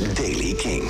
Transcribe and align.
is 0.00 0.14
Daily 0.14 0.54
King. 0.54 0.82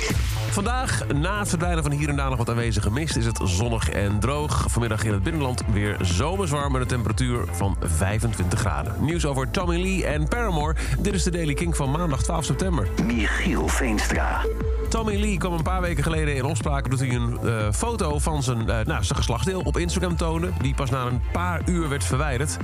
Vandaag, 0.49 1.07
na 1.07 1.39
het 1.39 1.49
verdwijnen 1.49 1.83
van 1.83 1.91
hier 1.91 2.09
en 2.09 2.15
daar 2.15 2.29
nog 2.29 2.37
wat 2.37 2.49
aanwezige 2.49 2.91
mist, 2.91 3.15
is 3.15 3.25
het 3.25 3.39
zonnig 3.43 3.89
en 3.89 4.19
droog. 4.19 4.65
Vanmiddag 4.69 5.03
in 5.03 5.13
het 5.13 5.23
binnenland 5.23 5.61
weer 5.73 5.97
zomerswarm 6.01 6.71
met 6.71 6.81
een 6.81 6.87
temperatuur 6.87 7.45
van 7.51 7.77
25 7.81 8.59
graden. 8.59 8.95
Nieuws 8.99 9.25
over 9.25 9.51
Tommy 9.51 9.81
Lee 9.81 10.05
en 10.05 10.27
Paramore. 10.27 10.75
Dit 10.99 11.13
is 11.13 11.23
de 11.23 11.31
Daily 11.31 11.53
King 11.53 11.75
van 11.75 11.91
maandag 11.91 12.23
12 12.23 12.45
september. 12.45 12.87
Michiel 13.03 13.67
Veenstra. 13.67 14.45
Tommy 14.89 15.19
Lee 15.19 15.37
kwam 15.37 15.53
een 15.53 15.63
paar 15.63 15.81
weken 15.81 16.03
geleden 16.03 16.35
in 16.35 16.45
opspraak... 16.45 16.89
doet 16.89 16.99
hij 16.99 17.09
een 17.09 17.39
eh, 17.43 17.71
foto 17.71 18.19
van 18.19 18.43
zijn, 18.43 18.59
uh, 18.59 18.65
nou, 18.65 19.03
zijn 19.03 19.17
geslachtsdeel 19.17 19.61
op 19.61 19.77
Instagram 19.77 20.15
tonen... 20.15 20.53
die 20.61 20.73
pas 20.73 20.89
na 20.89 21.05
een 21.05 21.21
paar 21.31 21.61
uur 21.65 21.89
werd 21.89 22.03
verwijderd. 22.03 22.57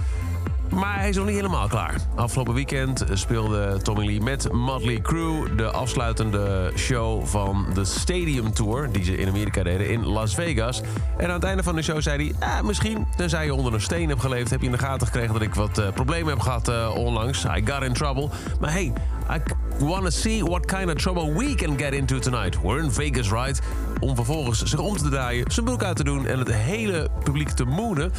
Maar 0.76 1.00
hij 1.00 1.10
is 1.10 1.16
nog 1.16 1.26
niet 1.26 1.36
helemaal 1.36 1.68
klaar. 1.68 1.96
Afgelopen 2.16 2.54
weekend 2.54 3.06
speelde 3.14 3.80
Tommy 3.82 4.06
Lee 4.06 4.22
met 4.22 4.52
Motley 4.52 5.02
Crue... 5.02 5.56
de 5.56 5.72
afsluitende 5.72 6.72
show 6.76 7.26
van 7.26 7.66
de 7.74 7.86
Stadium 7.86 8.54
Tour... 8.54 8.92
die 8.92 9.04
ze 9.04 9.18
in 9.18 9.28
Amerika 9.28 9.64
deden 9.64 9.90
in 9.90 10.06
Las 10.06 10.34
Vegas. 10.34 10.82
En 11.18 11.28
aan 11.28 11.34
het 11.34 11.44
einde 11.44 11.64
van 11.64 11.76
de 11.76 11.82
show 11.82 12.02
zei 12.02 12.34
hij... 12.40 12.50
Ah, 12.50 12.62
misschien, 12.66 13.06
tenzij 13.16 13.46
je 13.46 13.54
onder 13.54 13.74
een 13.74 13.82
steen 13.82 14.10
hebt 14.10 14.22
geleefd... 14.22 14.50
heb 14.50 14.60
je 14.60 14.66
in 14.66 14.72
de 14.72 14.78
gaten 14.78 15.08
gekregen 15.08 15.34
dat 15.34 15.42
ik 15.42 15.56
wat 15.56 15.80
uh, 15.80 15.88
problemen 15.94 16.30
heb 16.30 16.40
gehad 16.40 16.70
uh, 16.70 16.96
onlangs. 16.96 17.44
I 17.44 17.62
got 17.66 17.84
in 17.84 17.94
trouble. 17.94 18.30
Maar 18.60 18.72
hey, 18.72 18.94
I 19.30 19.42
want 19.80 20.04
to 20.04 20.10
see 20.10 20.44
what 20.44 20.66
kind 20.66 20.90
of 20.90 20.94
trouble 20.94 21.34
we 21.34 21.56
can 21.56 21.78
get 21.78 21.94
into 21.94 22.20
tonight. 22.20 22.62
We're 22.62 22.84
in 22.84 22.92
Vegas, 22.92 23.32
right? 23.32 23.62
Om 24.00 24.16
vervolgens 24.16 24.64
zich 24.64 24.80
om 24.80 24.98
te 24.98 25.10
draaien, 25.10 25.52
zijn 25.52 25.66
broek 25.66 25.84
uit 25.84 25.96
te 25.96 26.04
doen... 26.04 26.26
en 26.26 26.40
het 26.40 26.54
hele 26.54 27.10
publiek 27.24 27.50
te 27.50 27.64
moeden... 27.64 28.12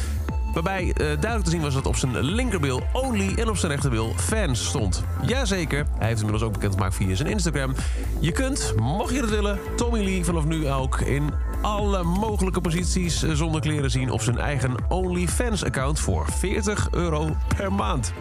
Waarbij 0.53 0.83
uh, 0.83 0.93
duidelijk 0.95 1.43
te 1.43 1.49
zien 1.49 1.61
was 1.61 1.73
dat 1.73 1.85
op 1.85 1.95
zijn 1.95 2.21
linkerbil 2.21 2.83
Only 2.91 3.33
en 3.35 3.49
op 3.49 3.57
zijn 3.57 3.71
rechterbil 3.71 4.13
Fans 4.17 4.65
stond. 4.65 5.03
Jazeker, 5.25 5.85
hij 5.97 6.07
heeft 6.07 6.19
inmiddels 6.19 6.47
ook 6.47 6.53
bekendgemaakt 6.53 6.95
via 6.95 7.15
zijn 7.15 7.29
Instagram. 7.29 7.73
Je 8.19 8.31
kunt, 8.31 8.73
mocht 8.79 9.13
je 9.13 9.21
het 9.21 9.29
willen, 9.29 9.59
Tommy 9.75 10.03
Lee 10.03 10.25
vanaf 10.25 10.45
nu 10.45 10.69
ook 10.69 11.01
in 11.01 11.29
alle 11.63 12.03
mogelijke 12.03 12.61
posities 12.61 13.21
zonder 13.21 13.61
kleren 13.61 13.91
zien 13.91 14.09
op 14.09 14.21
zijn 14.21 14.37
eigen 14.37 14.75
OnlyFans-account 14.89 15.99
voor 15.99 16.25
40 16.31 16.87
euro 16.91 17.35
per 17.57 17.73
maand. 17.73 18.13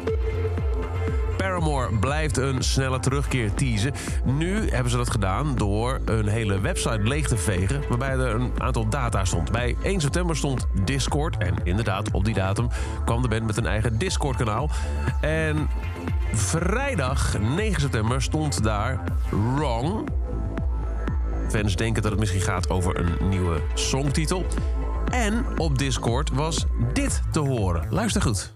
Paramore 1.37 1.99
blijft 1.99 2.37
een 2.37 2.63
snelle 2.63 3.01
terugkeer 3.01 3.55
teasen. 3.55 3.93
Nu 4.25 4.71
hebben 4.71 4.91
ze 4.91 4.97
dat 4.97 5.11
gedaan 5.11 5.55
door 5.55 6.01
een 6.05 6.27
hele 6.27 6.61
website 6.61 7.03
leeg 7.03 7.29
te 7.29 7.37
vegen... 7.37 7.83
waarbij 7.89 8.11
er 8.11 8.35
een 8.35 8.53
aantal 8.59 8.89
data 8.89 9.25
stond. 9.25 9.51
Bij 9.53 9.77
1 9.83 10.01
september 10.01 10.37
stond 10.37 10.67
Discord. 10.85 11.37
En 11.37 11.55
inderdaad, 11.65 12.11
op 12.11 12.25
die 12.25 12.35
datum 12.35 12.69
kwam 13.05 13.23
de 13.23 13.29
band 13.29 13.47
met 13.47 13.57
een 13.57 13.67
eigen 13.67 13.99
Discord-kanaal. 13.99 14.71
En 15.21 15.69
vrijdag 16.33 17.39
9 17.39 17.81
september 17.81 18.23
stond 18.23 18.63
daar 18.63 19.03
Wrong. 19.31 20.09
Fans 21.53 21.77
denken 21.77 22.03
dat 22.03 22.11
het 22.11 22.21
misschien 22.21 22.41
gaat 22.41 22.71
over 22.71 22.99
een 22.99 23.29
nieuwe 23.29 23.61
songtitel. 23.75 24.47
En 25.11 25.45
op 25.59 25.79
Discord 25.79 26.31
was 26.31 26.65
dit 26.93 27.23
te 27.33 27.39
horen. 27.39 27.87
Luister 27.91 28.23
goed. 28.23 28.55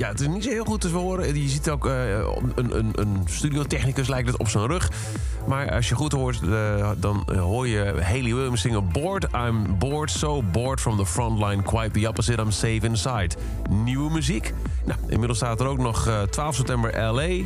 Ja, 0.00 0.08
het 0.08 0.20
is 0.20 0.26
niet 0.26 0.44
zo 0.44 0.50
heel 0.50 0.64
goed 0.64 0.80
te 0.80 0.88
horen. 0.88 1.42
Je 1.42 1.48
ziet 1.48 1.70
ook 1.70 1.86
uh, 1.86 2.18
een, 2.54 2.78
een, 2.78 2.92
een 2.94 3.22
studiotechnicus 3.24 4.08
lijkt 4.08 4.28
het 4.28 4.38
op 4.38 4.48
zijn 4.48 4.66
rug. 4.66 4.90
Maar 5.46 5.72
als 5.72 5.88
je 5.88 5.94
goed 5.94 6.12
hoort, 6.12 6.40
uh, 6.44 6.90
dan 6.96 7.24
hoor 7.38 7.68
je 7.68 7.78
Haley 8.02 8.34
Williams 8.34 8.60
zingen... 8.60 8.88
Bored, 8.92 9.26
I'm 9.34 9.78
bored, 9.78 10.10
so 10.10 10.42
bored 10.42 10.80
from 10.80 10.96
the 10.96 11.06
frontline. 11.06 11.62
Quite 11.62 11.90
the 11.90 12.08
opposite, 12.08 12.42
I'm 12.42 12.50
safe 12.50 12.80
inside. 12.82 13.36
Nieuwe 13.70 14.10
muziek. 14.10 14.54
Nou, 14.84 14.98
inmiddels 15.06 15.38
staat 15.38 15.60
er 15.60 15.66
ook 15.66 15.78
nog 15.78 16.08
uh, 16.08 16.22
12 16.22 16.54
september 16.54 17.02
L.A. 17.02 17.44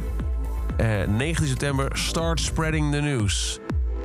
19 1.06 1.46
september 1.46 1.98
Start 1.98 2.40
Spreading 2.40 2.92
the 2.92 3.00
News. 3.00 3.60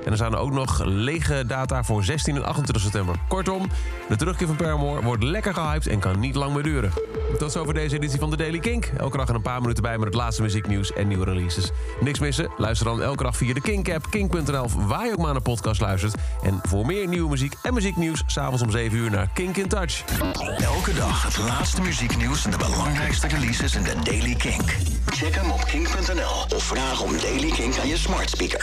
En 0.06 0.12
er 0.12 0.18
zijn 0.18 0.36
ook 0.36 0.52
nog 0.52 0.84
lege 0.86 1.44
data 1.48 1.84
voor 1.84 2.04
16 2.04 2.36
en 2.36 2.46
28 2.46 2.84
september. 2.84 3.16
Kortom, 3.28 3.70
de 4.08 4.16
terugkeer 4.16 4.48
van 4.48 4.56
Paramore 4.56 5.02
wordt 5.02 5.24
lekker 5.24 5.54
gehyped 5.54 5.88
en 5.88 6.00
kan 6.00 6.20
niet 6.20 6.36
lang 6.36 6.54
meer 6.54 6.64
duren. 6.64 6.92
Tot 7.38 7.52
zover 7.52 7.74
deze 7.74 7.96
editie 7.96 8.20
van 8.20 8.30
de 8.30 8.38
Daily 8.38 8.60
Kink. 8.60 8.86
Elke 8.98 9.18
dag 9.18 9.28
een 9.28 9.42
paar 9.42 9.62
minuten 9.62 9.84
bij 9.84 9.98
met 9.98 10.06
het 10.06 10.16
laatste 10.16 10.42
muzieknieuws 10.42 10.94
en 10.94 11.08
nieuwe 11.08 11.26
releases. 11.26 11.72
Niks 12.00 12.20
missen? 12.20 12.52
Luister 12.58 12.86
dan 12.86 13.02
elke 13.02 13.24
dag 13.24 13.38
via 13.38 13.54
de 13.54 13.62
Kink-app, 13.62 14.10
kink.nl... 14.10 14.68
waar 14.88 15.06
je 15.06 15.12
ook 15.12 15.18
maar 15.18 15.26
naar 15.26 15.36
een 15.36 15.42
podcast 15.42 15.82
luistert. 15.82 16.16
En 16.44 16.60
voor 16.64 16.86
meer 16.86 17.08
nieuwe 17.08 17.30
muziek 17.30 17.54
en 17.62 17.74
muzieknieuws... 17.74 18.24
s'avonds 18.26 18.62
om 18.62 18.72
7 18.72 18.98
uur 18.98 19.12
naar 19.12 19.30
Kink 19.34 19.58
in 19.58 19.68
Touch. 19.68 20.04
Elke 20.58 20.94
dag 20.94 21.24
het 21.24 21.38
laatste 21.38 21.82
muzieknieuws 21.82 22.46
en 22.46 22.52
de 22.52 22.58
belangrijkste 22.58 23.28
releases 23.28 23.76
in 23.76 23.84
de 23.84 23.96
Daily 24.04 24.36
Kink. 24.36 24.76
Check 25.06 25.36
hem 25.36 25.52
op 25.52 25.66
kink.nl 25.66 26.56
of 26.56 26.64
vraag 26.64 27.02
om 27.02 27.18
Daily 27.18 27.50
Kink 27.50 27.78
aan 27.78 27.88
je 27.88 27.98
smart 27.98 28.30
speaker. 28.30 28.58